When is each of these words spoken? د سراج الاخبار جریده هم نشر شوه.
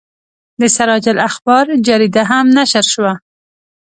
د 0.59 0.61
سراج 0.75 1.05
الاخبار 1.15 1.65
جریده 1.87 2.23
هم 2.31 2.45
نشر 2.57 2.85
شوه. 2.93 3.13